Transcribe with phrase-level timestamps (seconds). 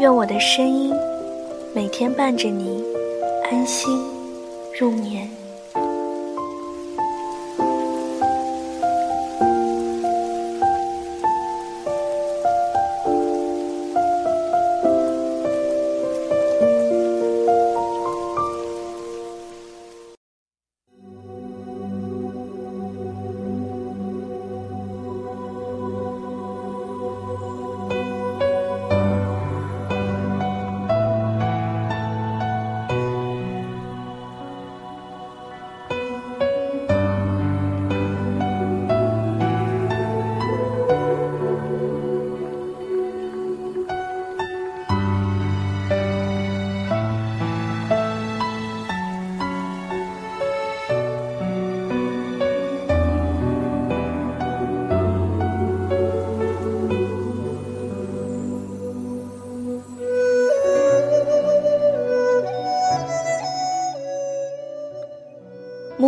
[0.00, 0.92] 愿我的声音
[1.72, 2.82] 每天伴着你
[3.44, 3.88] 安心
[4.76, 5.43] 入眠。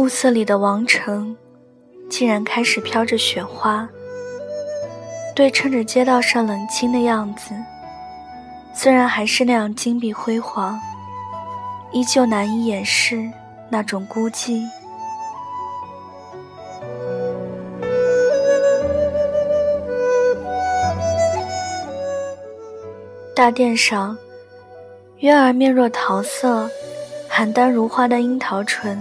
[0.06, 1.36] 暮色里的王城，
[2.08, 3.88] 竟然开始飘着雪花，
[5.34, 7.52] 对称着街道上冷清的样子。
[8.72, 10.78] 虽然还是那样金碧辉煌，
[11.90, 13.28] 依旧难以掩饰
[13.68, 14.62] 那种孤寂。
[23.34, 24.16] 大殿上，
[25.18, 26.70] 月儿面若桃色，
[27.28, 28.96] 邯郸如花的樱桃唇。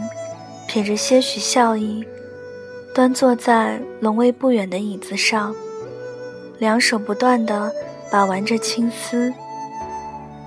[0.67, 2.05] 撇着些许笑意，
[2.93, 5.55] 端坐在龙位不远的椅子上，
[6.59, 7.71] 两手不断地
[8.11, 9.33] 把玩着青丝，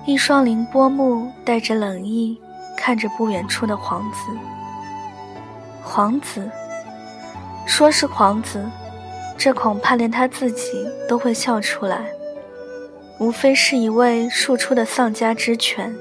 [0.05, 2.39] 一双凌波目带着冷意
[2.77, 4.17] 看着不远处的皇子。
[5.83, 6.49] 皇子，
[7.65, 8.63] 说是皇子，
[9.37, 12.05] 这恐怕连他自己都会笑出来。
[13.19, 15.95] 无非是一位庶出的丧家之犬。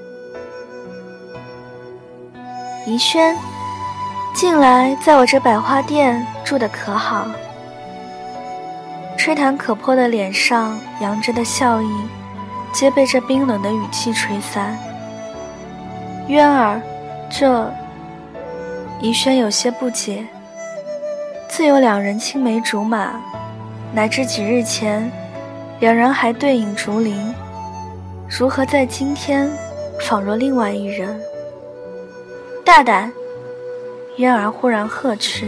[2.86, 3.34] 宜轩。
[4.38, 7.26] 近来在我这百花店住的可好？
[9.16, 11.91] 吹弹可破的脸上扬着的笑意，
[12.72, 14.78] 皆被这冰冷的语气吹散。
[16.28, 16.81] 渊儿，
[17.28, 17.69] 这……
[19.00, 20.25] 宜轩有些不解。
[21.48, 23.21] 自有两人青梅竹马，
[23.93, 25.10] 乃至几日前，
[25.81, 27.34] 两人还对饮竹林，
[28.28, 29.50] 如何在今天，
[30.03, 31.21] 仿若另外一人？
[32.65, 33.12] 大胆！
[34.18, 35.46] 渊儿忽然呵斥，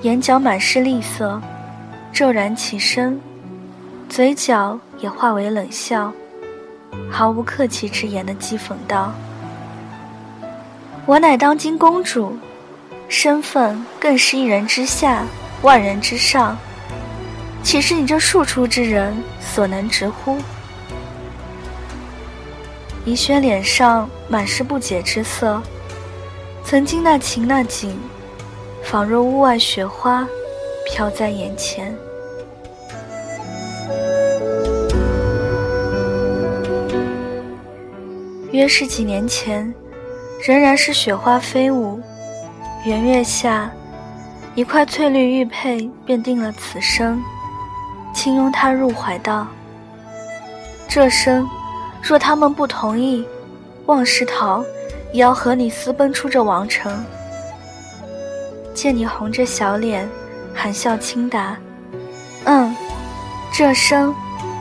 [0.00, 1.38] 眼角满是厉色，
[2.10, 3.20] 骤然起身，
[4.08, 6.10] 嘴角也化为冷笑，
[7.10, 9.12] 毫无客气之言的讥讽道
[11.04, 12.38] ：“我乃当今公主，
[13.10, 15.26] 身份更是一人之下，
[15.60, 16.56] 万人之上，
[17.62, 20.38] 岂是你这庶出之人所能直呼？”
[23.04, 25.62] 宜轩脸上满是不解之色。
[26.68, 27.96] 曾经那情那景，
[28.82, 30.26] 仿若屋外雪花，
[30.84, 31.96] 飘在眼前。
[38.50, 39.72] 约是几年前，
[40.44, 42.00] 仍然是雪花飞舞，
[42.84, 43.70] 圆月下，
[44.56, 47.22] 一块翠绿玉佩便定了此生。
[48.12, 49.46] 轻拥他入怀道
[50.88, 51.48] ：“这生，
[52.02, 53.24] 若他们不同意，
[53.84, 54.64] 望是桃。”
[55.16, 57.02] 也要和你私奔出这王城。
[58.74, 60.06] 见你红着小脸，
[60.54, 61.56] 含笑轻答
[62.44, 62.76] ：“嗯，
[63.50, 64.14] 这生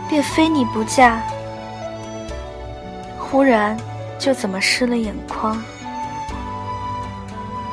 [0.08, 1.22] 便非你不嫁。”
[3.20, 3.76] 忽然
[4.18, 5.62] 就怎么湿了眼眶。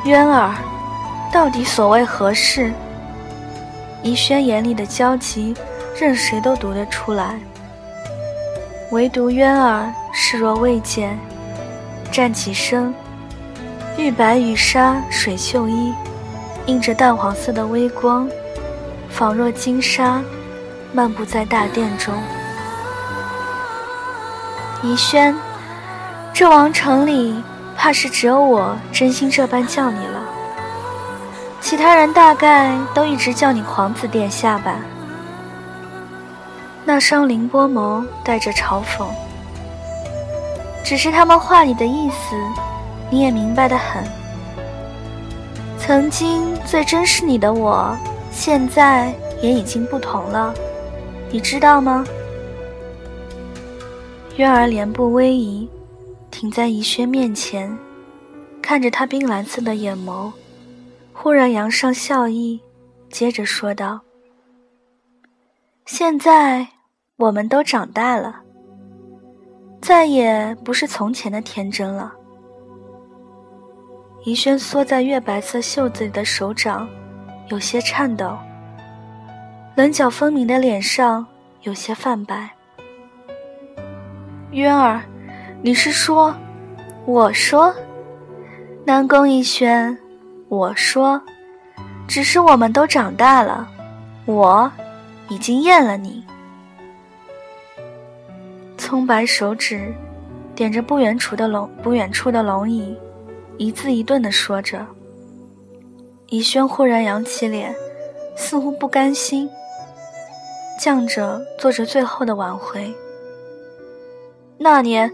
[0.04, 0.52] 渊儿，
[1.32, 2.72] 到底所谓何事？
[4.02, 5.54] 宜轩眼里的焦急，
[5.96, 7.38] 任谁都读得出来，
[8.90, 11.16] 唯独渊儿视若未见。
[12.12, 12.94] 站起身，
[13.96, 15.94] 玉白羽纱水袖衣，
[16.66, 18.28] 映着淡黄色的微光，
[19.08, 20.20] 仿若金沙，
[20.92, 22.12] 漫步在大殿中。
[24.82, 25.34] 宜轩，
[26.34, 27.42] 这王城里，
[27.74, 30.20] 怕是只有我真心这般叫你了，
[31.62, 34.74] 其他人大概都一直叫你皇子殿下吧。
[36.84, 39.06] 那双凌波眸带着嘲讽。
[40.84, 42.36] 只是他们话里的意思，
[43.10, 44.04] 你也明白的很。
[45.78, 47.96] 曾经最珍视你的我，
[48.30, 49.12] 现在
[49.42, 50.54] 也已经不同了，
[51.30, 52.04] 你知道吗？
[54.36, 55.68] 渊儿脸部微移，
[56.30, 57.76] 停在怡轩面前，
[58.62, 60.32] 看着他冰蓝色的眼眸，
[61.12, 62.60] 忽然扬上笑意，
[63.10, 64.00] 接着说道
[65.84, 66.66] ：“现在
[67.16, 68.41] 我们都长大了，
[69.82, 72.12] 再也不是从前的天真了。”
[74.24, 76.88] 怡轩缩在月白色袖子里的手掌
[77.48, 78.38] 有些颤抖，
[79.74, 81.26] 棱角分明的脸上
[81.62, 82.48] 有些泛白。
[84.52, 85.02] 渊儿，
[85.60, 86.32] 你是说，
[87.04, 87.74] 我说，
[88.84, 89.98] 南宫逸轩，
[90.48, 91.20] 我说，
[92.06, 93.68] 只是我们都长大了，
[94.26, 94.70] 我
[95.28, 96.24] 已经厌了你。
[98.92, 99.90] 葱白手指
[100.54, 102.94] 点着不远处的龙，不远处的龙椅，
[103.56, 104.86] 一字一顿的说着。
[106.28, 107.74] 逸轩忽然扬起脸，
[108.36, 109.48] 似乎不甘心，
[110.78, 112.92] 犟着做着最后的挽回。
[114.58, 115.10] 那年，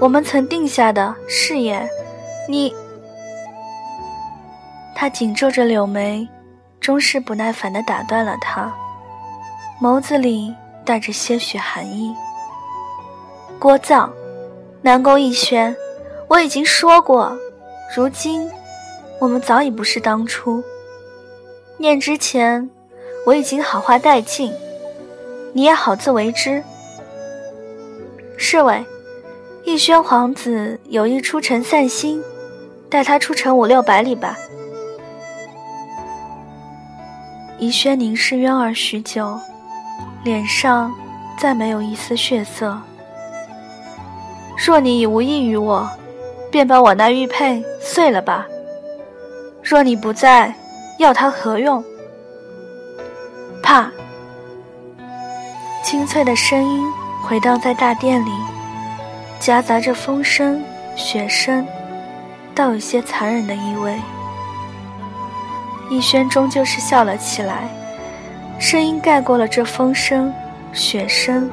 [0.00, 1.86] 我们曾定下的誓言，
[2.48, 2.74] 你……
[4.94, 6.26] 他紧皱着柳眉，
[6.80, 8.74] 终是不耐烦地打断了他，
[9.82, 12.14] 眸子里带着些许寒意。
[13.62, 14.12] 郭藏，
[14.82, 15.76] 南宫逸轩，
[16.26, 17.38] 我已经说过，
[17.94, 18.50] 如今
[19.20, 20.64] 我们早已不是当初。
[21.78, 22.68] 念之前，
[23.24, 24.52] 我已经好话殆尽，
[25.52, 26.60] 你也好自为之。
[28.36, 28.84] 侍卫，
[29.62, 32.20] 逸轩皇子有意出城散心，
[32.90, 34.36] 带他出城五六百里吧。
[37.60, 39.38] 逸轩凝视渊儿许久，
[40.24, 40.92] 脸上
[41.38, 42.76] 再没有一丝血色。
[44.64, 45.90] 若你已无意于我，
[46.50, 48.46] 便把我那玉佩碎了吧。
[49.60, 50.54] 若你不在，
[50.98, 51.82] 要它何用？
[53.60, 53.90] 啪！
[55.84, 56.84] 清脆的声音。
[57.24, 58.30] 回荡在大殿里，
[59.38, 60.60] 夹杂着风声、
[60.96, 61.64] 雪声，
[62.52, 63.96] 倒有些残忍的意味。
[65.88, 67.68] 逸轩终究是笑了起来，
[68.58, 70.34] 声音盖过了这风声、
[70.72, 71.48] 雪声，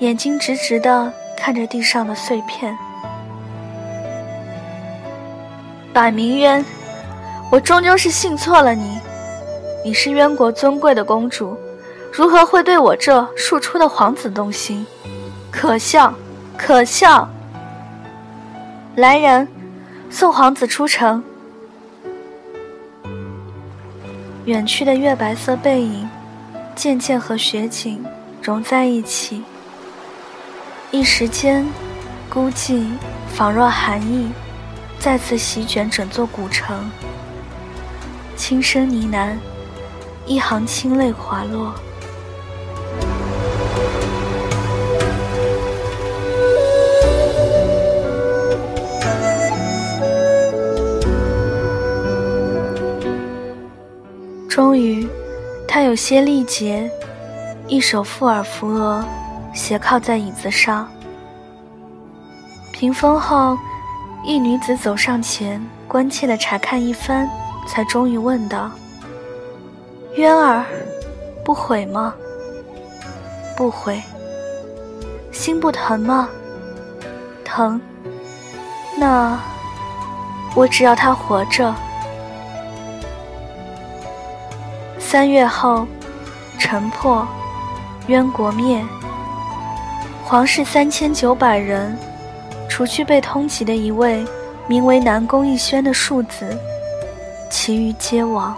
[0.00, 2.76] 眼睛直直的看着地上的碎片。
[5.92, 6.64] 百明渊，
[7.50, 8.98] 我终究是信错了你，
[9.84, 11.56] 你是渊国尊贵的公主。
[12.12, 14.84] 如何会对我这庶出的皇子动心？
[15.50, 16.12] 可笑，
[16.56, 17.28] 可笑！
[18.96, 19.46] 来人，
[20.10, 21.22] 送皇子出城。
[24.44, 26.08] 远去的月白色背影，
[26.74, 28.04] 渐渐和雪景
[28.42, 29.44] 融在一起。
[30.90, 31.66] 一时间，
[32.30, 32.86] 孤寂
[33.28, 34.30] 仿若寒意，
[34.98, 36.90] 再次席卷整座古城。
[38.36, 39.36] 轻声呢喃，
[40.24, 41.74] 一行清泪滑落。
[54.48, 55.06] 终于，
[55.68, 56.90] 他有些力竭，
[57.66, 59.04] 一手负耳扶额，
[59.58, 60.88] 斜靠在椅子上。
[62.72, 63.58] 屏风后，
[64.22, 67.28] 一女子走上前，关切地查看一番，
[67.66, 68.70] 才终于问道
[70.14, 70.64] ：“渊儿，
[71.44, 72.14] 不悔吗？
[73.56, 74.00] 不悔。
[75.32, 76.28] 心不疼吗？
[77.44, 77.80] 疼。
[78.96, 79.36] 那，
[80.54, 81.74] 我只要他活着。”
[85.00, 85.84] 三月后，
[86.60, 87.26] 城破，
[88.06, 88.86] 渊国灭。
[90.28, 91.96] 皇室三千九百人，
[92.68, 94.22] 除去被通缉的一位
[94.66, 96.54] 名为南宫逸轩的庶子，
[97.48, 98.54] 其余皆亡。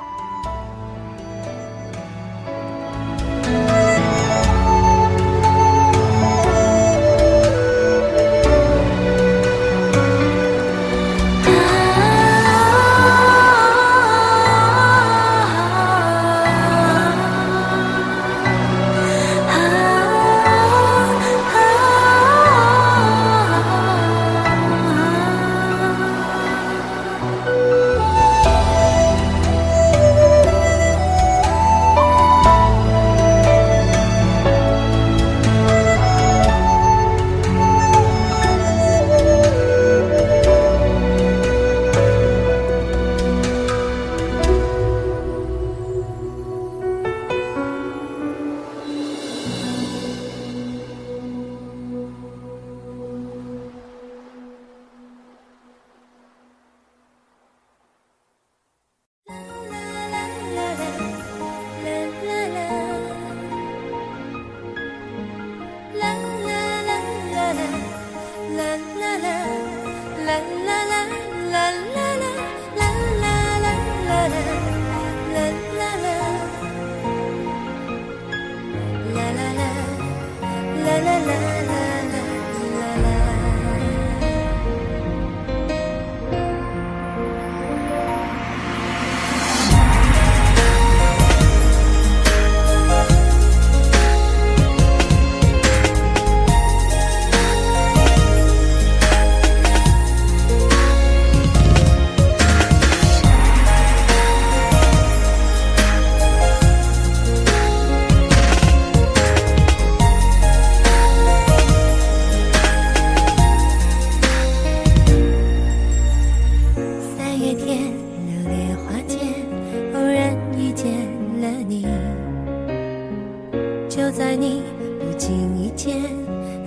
[124.21, 124.63] 在你
[124.99, 125.97] 不经意间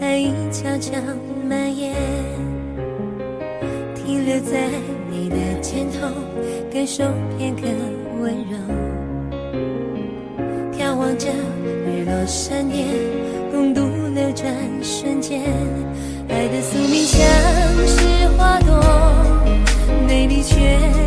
[0.02, 0.92] 爱已悄悄
[1.48, 1.94] 蔓延
[3.94, 4.68] 停留在
[5.08, 6.08] 你的肩头
[6.74, 7.04] 感受
[7.38, 7.62] 片刻
[8.20, 8.58] 温柔。
[10.76, 11.30] 眺望着
[11.86, 12.88] 日落山巅
[13.52, 13.82] 共度
[14.16, 15.44] 流转瞬间
[16.30, 17.22] 爱的宿命像
[17.86, 18.82] 是花朵
[20.08, 21.03] 美丽却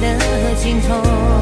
[0.00, 1.37] 的尽头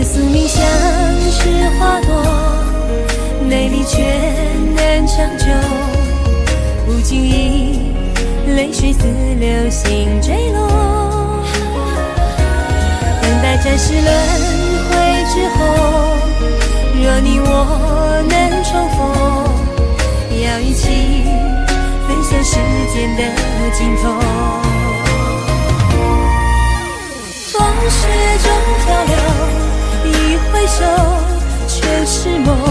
[0.00, 0.64] 爱的宿命像
[1.30, 2.08] 是花朵，
[3.46, 4.02] 美丽却
[4.74, 5.44] 难长久。
[6.86, 7.92] 不经意，
[8.46, 9.00] 泪水似
[9.38, 11.44] 流星坠落。
[13.20, 14.10] 等待暂时轮
[14.88, 14.96] 回
[15.28, 15.58] 之后。
[17.02, 17.46] 若你我
[18.26, 18.98] 能重逢，
[20.42, 20.88] 要一起
[22.08, 22.56] 飞向时
[22.94, 23.20] 间的
[23.74, 24.02] 尽头。
[27.52, 27.98] 风雪
[28.42, 28.46] 中
[28.80, 29.14] 漂流，
[30.60, 30.84] 回首
[31.66, 32.69] 却是梦。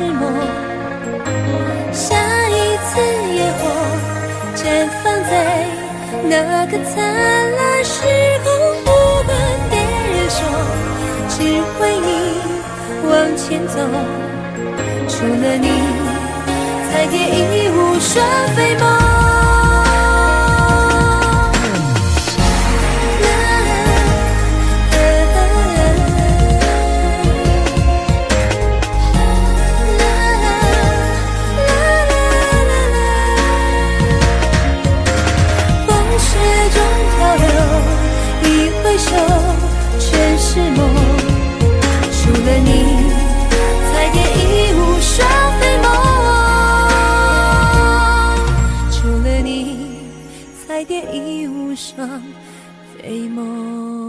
[0.00, 0.32] 是梦。
[1.92, 2.16] 下
[2.48, 2.98] 一次
[3.34, 3.60] 烟火
[4.56, 5.30] 绽放在
[6.24, 6.96] 那个灿
[7.52, 7.92] 烂时
[8.42, 8.48] 空，
[8.82, 8.88] 不
[9.26, 9.30] 管
[9.68, 10.38] 别人说，
[11.28, 11.44] 只
[11.82, 12.08] 为你
[13.10, 13.76] 往前走。
[15.06, 15.68] 除了你，
[16.90, 18.24] 彩蝶已无双
[18.56, 19.39] 飞梦。
[40.52, 40.78] 是梦。
[42.10, 42.68] 除了你，
[43.92, 45.16] 才蝶翼无双
[45.60, 45.86] 飞梦。
[48.90, 49.48] 除了你，
[50.66, 52.20] 才蝶翼无双
[52.98, 53.99] 飞梦。